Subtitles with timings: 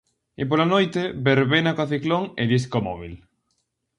[0.41, 3.13] E pola noite, verbena coa Ciclón e disco móbil.